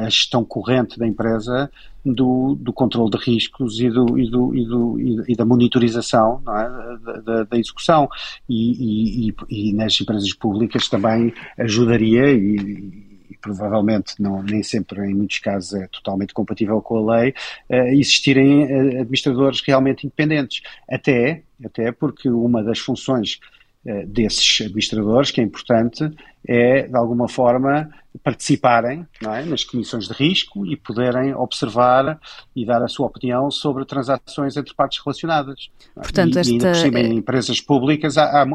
[0.03, 1.69] a gestão corrente da empresa
[2.05, 6.99] do, do controle de riscos e, do, e, do, e, do, e da monitorização é?
[6.99, 8.07] da, da, da, execução.
[8.47, 13.04] E, e, e, nas empresas públicas também ajudaria e
[13.45, 17.35] provavelmente não, nem sempre em muitos casos é totalmente compatível com a lei,
[17.69, 20.63] uh, existirem uh, administradores realmente independentes.
[20.89, 23.39] Até, até porque uma das funções
[23.85, 26.09] uh, desses administradores, que é importante,
[26.47, 27.87] é de alguma forma
[28.23, 32.19] participarem é, nas comissões de risco e poderem observar
[32.55, 35.69] e dar a sua opinião sobre transações entre partes relacionadas.
[35.93, 36.49] Portanto, e, esta...
[36.49, 38.45] e ainda por cima, em empresas públicas, há, há,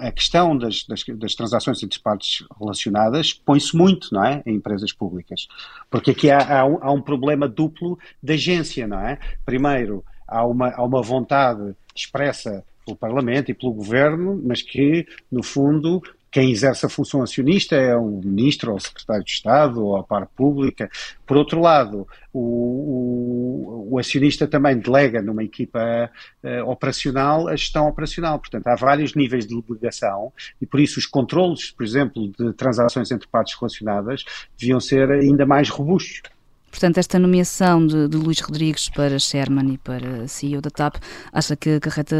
[0.00, 4.92] a questão das, das, das, transações entre partes relacionadas põe-se muito, não é, em empresas
[4.92, 5.48] públicas,
[5.90, 9.18] porque aqui há, há, um, há, um, problema duplo de agência, não é?
[9.44, 15.42] Primeiro, há uma, há uma vontade expressa pelo Parlamento e pelo Governo, mas que, no
[15.42, 19.96] fundo, quem exerce a função acionista é o ministro ou o secretário de Estado ou
[19.96, 20.90] a par pública.
[21.26, 26.10] Por outro lado, o, o, o acionista também delega numa equipa
[26.44, 28.38] uh, operacional a gestão operacional.
[28.38, 33.10] Portanto, há vários níveis de delegação e por isso os controles, por exemplo, de transações
[33.10, 34.24] entre partes relacionadas
[34.58, 36.22] deviam ser ainda mais robustos.
[36.70, 40.96] Portanto, esta nomeação de, de Luís Rodrigues para Sherman e para CEO da TAP
[41.32, 42.16] acha que acarreta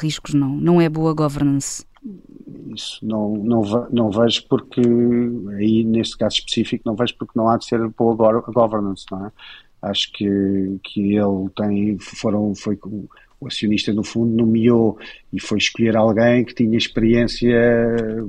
[0.00, 0.32] riscos?
[0.32, 1.84] Não, não é boa governance?
[2.80, 4.80] Isso não, não, não vejo porque,
[5.58, 9.32] aí neste caso específico, não vejo porque não há de ser boa governance, não é?
[9.82, 12.78] Acho que, que ele tem, foram, foi
[13.40, 14.98] o acionista no fundo nomeou
[15.32, 17.56] e foi escolher alguém que tinha experiência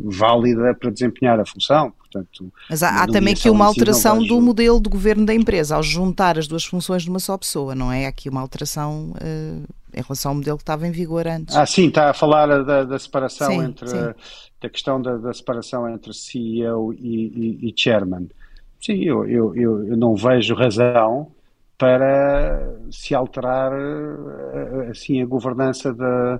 [0.05, 1.91] válida para desempenhar a função.
[1.91, 5.83] Portanto, Mas há, há também aqui uma alteração do modelo de governo da empresa, ao
[5.83, 8.05] juntar as duas funções numa só pessoa, não é?
[8.05, 11.55] Há aqui uma alteração uh, em relação ao modelo que estava em vigor antes.
[11.55, 14.13] Ah, sim, está a falar da, da separação sim, entre sim.
[14.61, 18.27] da questão da, da, separação entre CEO e, e, e chairman.
[18.79, 21.31] Sim, eu, eu, eu, não vejo razão
[21.77, 26.39] para se alterar eh, assim a governança da,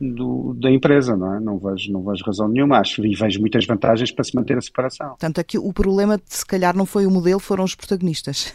[0.00, 1.40] do, da empresa, não é?
[1.40, 4.60] Não vejo, não vejo razão nenhuma, acho e vejo muitas vantagens para se manter a
[4.60, 5.08] separação.
[5.10, 8.54] Portanto, aqui o problema se calhar não foi o modelo, foram os protagonistas.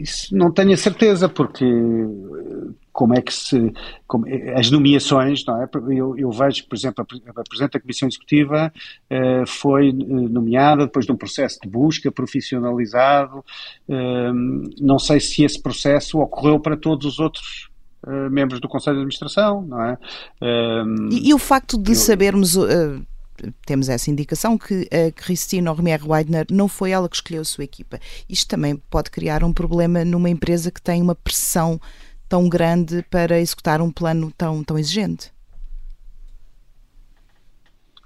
[0.00, 1.64] Isso não tenho a certeza, porque
[2.96, 3.74] como é que se.
[4.06, 5.68] Como, as nomeações, não é?
[5.90, 8.72] Eu, eu vejo, por exemplo, a, a Presidente da Comissão Executiva
[9.10, 13.44] eh, foi eh, nomeada depois de um processo de busca profissionalizado.
[13.86, 14.32] Eh,
[14.80, 17.68] não sei se esse processo ocorreu para todos os outros
[18.06, 19.98] eh, membros do Conselho de Administração, não é?
[21.10, 22.56] E, e, o facto de eu, sabermos.
[22.56, 23.04] Uh,
[23.64, 27.64] temos essa indicação que a Cristina Romier Weidner não foi ela que escolheu a sua
[27.64, 27.98] equipa.
[28.28, 31.80] Isto também pode criar um problema numa empresa que tem uma pressão
[32.28, 35.32] tão grande para executar um plano tão, tão exigente.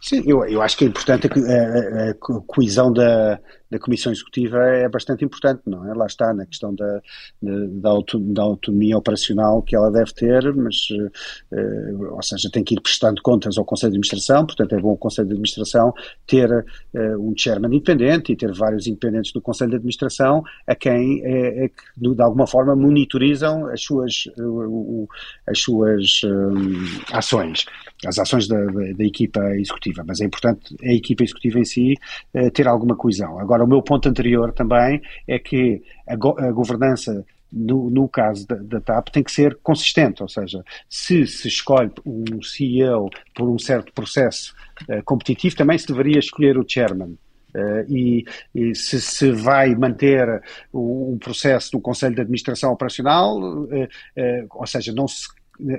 [0.00, 2.14] Sim, eu, eu acho que é importante a, a, a
[2.46, 3.38] coesão da,
[3.70, 5.94] da Comissão Executiva é bastante importante, não é?
[5.94, 7.00] Lá está, na questão da,
[7.40, 12.80] da, da autonomia operacional que ela deve ter, mas, uh, ou seja, tem que ir
[12.80, 15.94] prestando contas ao Conselho de Administração, portanto é bom o Conselho de Administração
[16.26, 21.22] ter uh, um chairman independente e ter vários independentes do Conselho de Administração a quem
[21.24, 24.24] é, é que, de alguma forma, monitorizam as suas,
[25.46, 26.22] as suas
[27.12, 27.66] ações,
[28.04, 31.94] as ações da, da, da, equipa executiva, mas é importante a equipa executiva em si
[32.54, 33.38] ter alguma coesão.
[33.38, 38.08] Agora, Agora, o meu ponto anterior também é que a, go a governança no, no,
[38.08, 43.10] caso da, da, TAP, tem que ser consistente, ou seja, se se escolhe um CEO
[43.34, 44.54] por um certo processo
[44.88, 47.18] uh, competitivo, também se deveria escolher o chairman.
[47.52, 50.40] Uh, e, e se se vai manter
[50.72, 53.88] o, o, processo do Conselho de Administração Operacional, uh,
[54.50, 55.26] ou seja, não se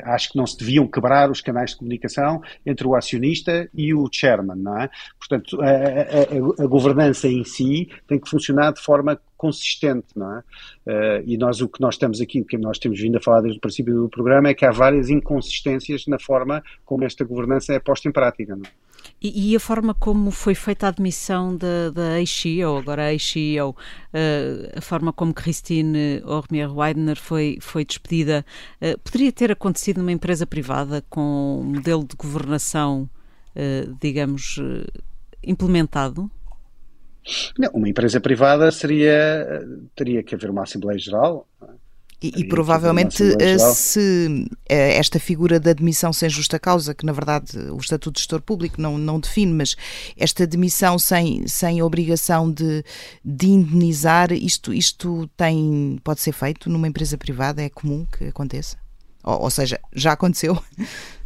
[0.03, 4.07] acho que não se deviam quebrar os canais de comunicação entre o acionista e o
[4.11, 4.89] chairman, não é?
[5.17, 10.39] Portanto, a, a, a governança em si tem que funcionar de forma consistente, não é?
[10.85, 13.41] Uh, e nós o que nós estamos aqui, o que nós temos vindo a falar
[13.41, 17.73] desde o princípio do programa é que há várias inconsistências na forma como esta governança
[17.73, 18.90] é posta em prática, não é?
[19.21, 23.69] E, e, a forma como foi feita a admissão da, da ex-CEO, agora a ex-CEO,
[23.69, 23.75] uh,
[24.75, 28.43] a forma como Christine Ormier-Weidner foi, foi despedida,
[28.81, 33.07] uh, poderia ter acontecido numa empresa privada com um modelo de governação,
[33.55, 34.59] uh, digamos,
[35.43, 36.29] implementado?
[37.59, 39.63] Não, uma empresa privada seria,
[39.95, 41.47] teria que haver uma Assembleia Geral,
[42.21, 47.11] e, e provavelmente eh, se eh, esta figura da admissão sem justa causa, que na
[47.11, 49.75] verdade o Estatuto de Gestor Público não, não define, mas
[50.15, 52.83] esta admissão sem, sem obrigação de,
[53.25, 57.61] de indenizar, isto, isto tem, pode ser feito numa empresa privada?
[57.63, 58.77] É comum que aconteça?
[59.23, 60.61] Ou, ou seja, já aconteceu?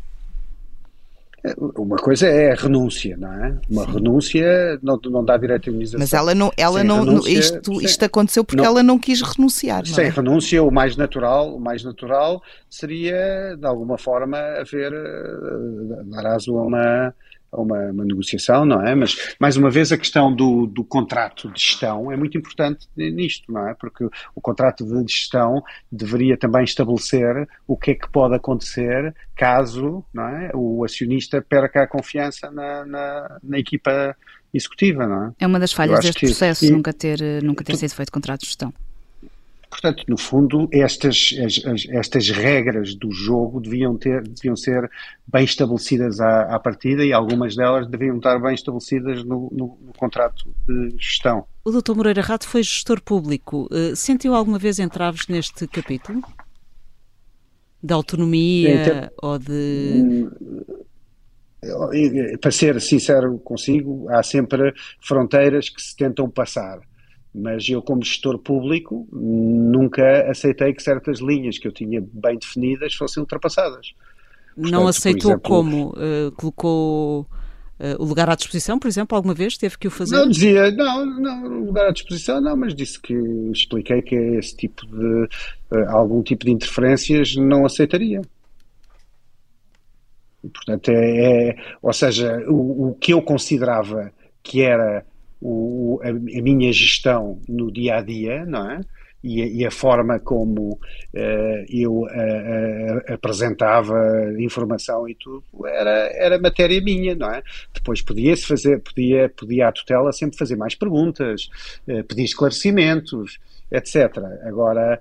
[1.58, 3.58] Uma coisa é a renúncia, não é?
[3.69, 3.91] Uma sim.
[3.91, 5.99] renúncia não, não dá direito à imunização.
[5.99, 9.79] Mas ela não, ela não, renúncia, isto, isto aconteceu porque não, ela não quis renunciar.
[9.79, 10.10] Não sem é?
[10.10, 16.58] renúncia, o mais natural, o mais natural seria de alguma forma haver eh, dar aso
[16.58, 17.13] a uma
[17.55, 18.95] uma, uma, negociação, não é?
[18.95, 23.51] Mas, mais uma vez, a questão do, do contrato de gestão é muito importante nisto,
[23.51, 23.73] não é?
[23.73, 30.03] Porque o contrato de gestão deveria também estabelecer o que é que pode acontecer caso
[30.13, 30.51] não é?
[30.53, 34.15] o acionista perca a confiança na, na, na equipa
[34.53, 35.31] executiva, não é?
[35.39, 38.73] É uma das falhas deste processo, nunca ter, nunca ter sido feito contrato de gestão.
[39.75, 44.89] Portanto, no fundo, estas, as, estas regras do jogo deviam, ter, deviam ser
[45.27, 49.93] bem estabelecidas à, à partida e algumas delas deviam estar bem estabelecidas no, no, no
[49.97, 51.45] contrato de gestão.
[51.65, 51.93] O Dr.
[51.93, 53.67] Moreira Rato foi gestor público.
[53.69, 56.23] Uh, sentiu alguma vez entraves neste capítulo?
[57.83, 59.51] De autonomia ou de.
[60.01, 60.31] Hum,
[62.39, 66.79] para ser sincero consigo, há sempre fronteiras que se tentam passar
[67.36, 72.93] mas eu, como gestor público, nunca aceitei que certas linhas que eu tinha bem definidas
[72.95, 73.93] fossem ultrapassadas.
[74.56, 75.89] Portanto, não aceitou exemplo, como?
[75.89, 77.28] Uh, colocou uh,
[78.02, 80.15] o lugar à disposição, por exemplo, alguma vez teve que o fazer?
[80.15, 83.13] Não dizia, não, não, o lugar à disposição não, mas disse que
[83.52, 85.28] expliquei que esse tipo de,
[85.76, 88.21] uh, algum tipo de interferências não aceitaria.
[90.41, 94.10] portanto, é, é ou seja, o, o que eu considerava
[94.41, 95.06] que era
[95.47, 98.81] o, a, a, minha gestão no dia a dia, não é?
[99.23, 103.95] E a, e a forma como uh, eu uh, apresentava
[104.39, 107.43] informação e tudo era, era matéria minha, não é?
[107.73, 111.49] Depois podia-se fazer, podia, podia a tutela sempre fazer mais perguntas,
[111.88, 113.39] uh, pedir esclarecimentos,
[113.71, 114.17] etc.
[114.43, 114.99] Agora,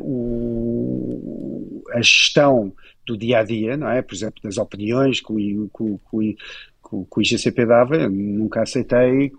[0.00, 2.72] o, a gestão
[3.06, 4.02] do dia a dia, não é?
[4.02, 6.36] Por exemplo, das opiniões que o, que, que
[6.94, 9.32] o IGCP dava, nunca aceitei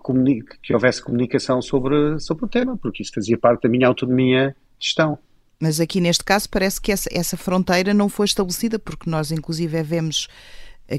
[0.62, 4.86] que houvesse comunicação sobre, sobre o tema, porque isso fazia parte da minha autonomia de
[4.86, 5.18] gestão.
[5.60, 9.82] Mas aqui neste caso parece que essa, essa fronteira não foi estabelecida, porque nós inclusive
[9.82, 10.28] vemos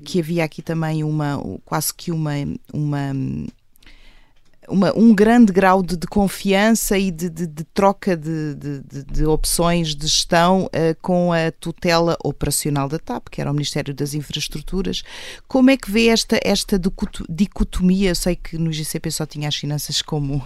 [0.03, 2.33] que havia aqui também uma, quase que uma,
[2.73, 3.13] uma
[4.67, 10.05] uma, um grande grau de, de confiança e de, de, de troca de, opções de
[10.07, 15.03] gestão uh, com a tutela operacional da TAP, que era o Ministério das Infraestruturas.
[15.47, 16.79] Como é que vê esta, esta
[17.29, 18.09] dicotomia?
[18.09, 20.45] Eu sei que no GCP só tinha as finanças como,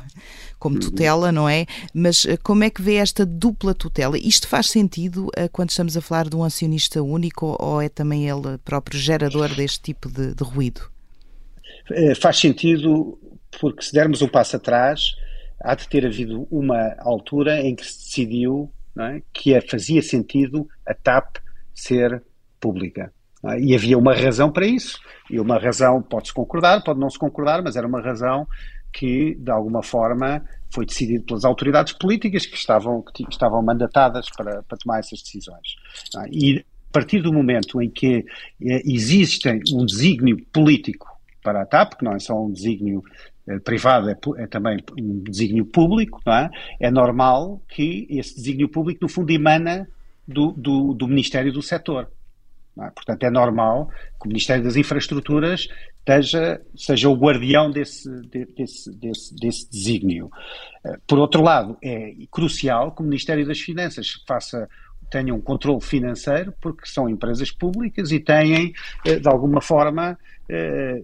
[0.59, 0.81] como uhum.
[0.81, 1.65] tutela, não é?
[1.93, 4.17] Mas uh, como é que vê esta dupla tutela?
[4.17, 8.29] Isto faz sentido uh, quando estamos a falar de um acionista único ou é também
[8.29, 10.89] ele próprio gerador deste tipo de, de ruído?
[12.21, 13.17] Faz sentido
[13.59, 15.15] porque se dermos um passo atrás,
[15.59, 20.67] há de ter havido uma altura em que se decidiu é, que é, fazia sentido
[20.85, 21.37] a TAP
[21.73, 22.21] ser
[22.59, 23.11] pública.
[23.43, 24.99] Ah, e havia uma razão para isso.
[25.29, 28.45] E uma razão, pode-se concordar, pode não se concordar, mas era uma razão
[28.91, 34.61] que, de alguma forma, foi decidida pelas autoridades políticas que estavam, que estavam mandatadas para,
[34.63, 35.75] para tomar essas decisões.
[36.15, 38.25] Ah, e a partir do momento em que
[38.61, 41.07] eh, existe um desígnio político
[41.41, 43.01] para a TAP, que não é só um desígnio
[43.59, 46.49] privado, é, é, também um desígnio público, é?
[46.79, 46.91] é?
[46.91, 49.87] normal que esse desígnio público, no fundo, emana
[50.27, 52.09] do, do, do Ministério do Setor.
[52.79, 52.89] É?
[52.91, 53.89] Portanto, é normal
[54.19, 55.67] que o Ministério das Infraestruturas
[55.99, 60.29] esteja, seja o guardião desse, desse, desse, desse desígnio.
[60.83, 64.67] Eh, por outro lado, é crucial que o Ministério das Finanças faça
[65.11, 68.73] tenha um controle financeiro, porque são empresas públicas e têm,
[69.05, 70.17] eh, de alguma forma,
[70.49, 71.01] eh,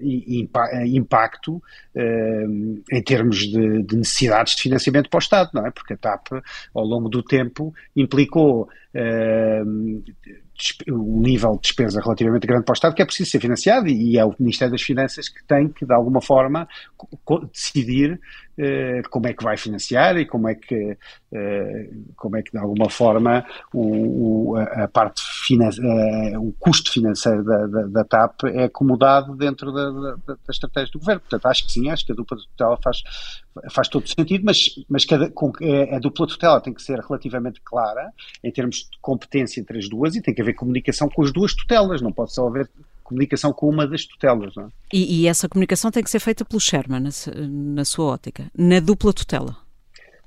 [0.86, 1.62] impacto
[1.96, 5.72] em termos de, necessidades de financiamento para o Estado, não é?
[5.72, 6.28] Porque a TAP,
[6.74, 8.70] ao longo do tempo, implicou
[10.90, 14.18] um nível de despesa relativamente grande para o Estado que é preciso ser financiado e
[14.18, 16.68] é o Ministério das Finanças que tem que, de alguma forma,
[17.52, 18.20] decidir eh,
[19.10, 20.98] como é que vai financiar e como é que,
[21.32, 25.22] eh, como é que de alguma forma, o, o a parte
[25.56, 30.92] uh, o custo financeiro da, da, da, TAP é acomodado dentro da, da, da, estratégia
[30.92, 31.22] do governo.
[31.22, 33.04] Portanto, acho que sim, acho que a dupla tutela faz,
[33.70, 37.62] faz todo sentido, mas, mas cada, com, a, a dupla tutela tem que ser relativamente
[37.62, 38.12] clara
[38.44, 41.54] em termos de competência entre as duas e tem que haver comunicação com as duas
[41.54, 42.70] tutelas, não pode só haver
[43.08, 44.54] comunicação com uma das tutelas.
[44.56, 44.68] Não é?
[44.94, 47.10] e, e, essa comunicação tem que ser feita pelo Sherman, na,
[47.48, 49.56] na sua ótica, na dupla tutela.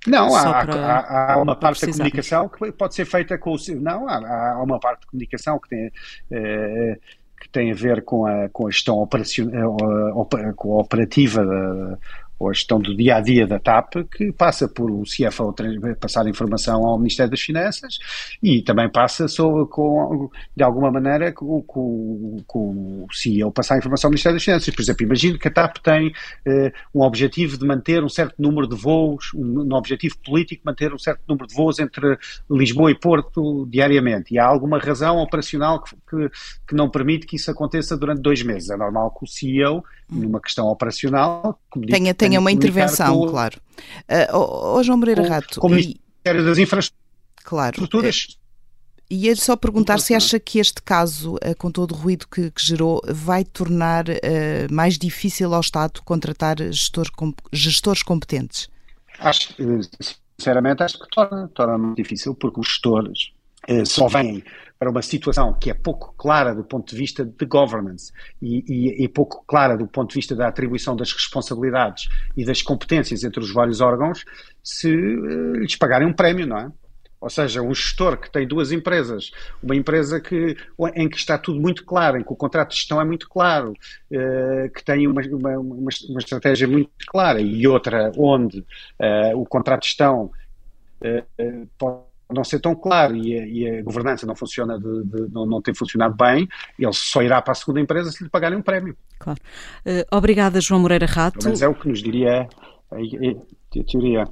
[0.06, 3.56] Não, há, há, há, uma parte da comunicação que pode ser feita com o.
[3.80, 5.92] Não, há, há uma parte de comunicação que tem.
[6.30, 6.98] Eh,
[7.38, 11.98] que tem a ver com a, com a gestão operacional, eh, com a operativa da,
[12.40, 15.54] ou a gestão do dia a dia da TAP, que passa por o CFO
[16.00, 17.98] passar informação ao Ministério das Finanças
[18.42, 24.08] e também passa sobre, com, de alguma maneira com, com, com o CEO passar informação
[24.08, 24.74] ao Ministério das Finanças.
[24.74, 26.12] Por exemplo, imagino que a TAP tem
[26.46, 30.94] eh, um objetivo de manter um certo número de voos, um, um objetivo político manter
[30.94, 32.18] um certo número de voos entre
[32.50, 34.32] Lisboa e Porto diariamente.
[34.32, 36.30] E há alguma razão operacional que, que,
[36.68, 38.70] que não permite que isso aconteça durante dois meses.
[38.70, 43.60] É normal que o CEO, numa questão operacional, tenha, tenha tenha uma intervenção, com, claro.
[44.02, 45.60] Uh, oh, oh, João Moreira Rato.
[45.60, 47.00] Com o Ministério das Infraestruturas.
[47.44, 47.88] Claro.
[49.12, 52.62] Ia só perguntar se acha que este caso, uh, com todo o ruído que, que
[52.64, 58.68] gerou, vai tornar uh, mais difícil ao Estado contratar gestores, com, gestores competentes?
[59.18, 59.52] Acho,
[60.38, 63.32] sinceramente, acho que torna, torna muito difícil, porque os gestores
[63.68, 64.44] uh, só vêm
[64.80, 68.10] para uma situação que é pouco clara do ponto de vista de governance
[68.40, 72.62] e, e, e, pouco clara do ponto de vista da atribuição das responsabilidades e das
[72.62, 74.24] competências entre os vários órgãos,
[74.64, 76.72] se uh, lhes pagarem um prémio, não é?
[77.20, 79.30] Ou seja, um gestor que tem duas empresas,
[79.62, 80.56] uma empresa que,
[80.94, 83.72] em que está tudo muito claro, em que o contrato de gestão é muito claro,
[83.72, 89.82] uh, que tem uma, uma, uma, estratégia muito clara, e outra onde uh, o contrato
[89.82, 90.30] de gestão
[91.78, 95.46] pode não ser tão claro e a, e a governança não funciona, de, de, não,
[95.46, 98.62] não tem funcionado bem, ele só irá para a segunda empresa se lhe pagarem um
[98.62, 98.96] prémio.
[99.18, 99.40] Claro.
[99.84, 101.38] Uh, obrigada, João Moreira Rato.
[101.44, 102.48] Mas é o que nos diria
[102.90, 104.24] a, a, a teoria.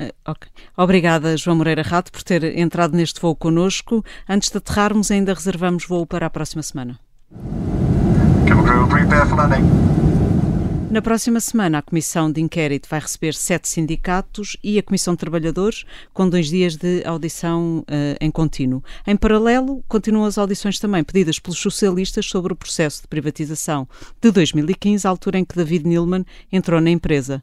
[0.00, 0.50] Uh, okay.
[0.76, 4.04] Obrigada, João Moreira Rato, por ter entrado neste voo connosco.
[4.28, 6.98] Antes de aterrarmos, ainda reservamos voo para a próxima semana.
[8.88, 10.07] prepare for landing.
[10.90, 15.18] Na próxima semana, a Comissão de Inquérito vai receber sete sindicatos e a Comissão de
[15.18, 15.84] Trabalhadores,
[16.14, 18.82] com dois dias de audição uh, em contínuo.
[19.06, 23.86] Em paralelo, continuam as audições também pedidas pelos socialistas sobre o processo de privatização
[24.18, 27.42] de 2015, à altura em que David Nilman entrou na empresa.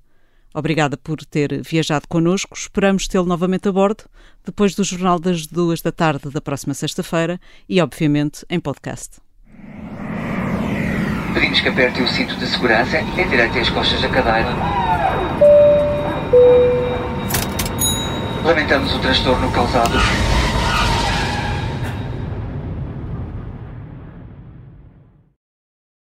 [0.51, 2.57] Obrigada por ter viajado connosco.
[2.57, 4.05] Esperamos tê-lo novamente a bordo
[4.43, 7.39] depois do Jornal das Duas da Tarde da próxima sexta-feira
[7.69, 9.24] e, obviamente, em podcast.
[11.35, 14.47] Pedimos que aperte o cinto de segurança e endireite as costas da cadeira.
[18.45, 19.99] Lamentamos o transtorno causado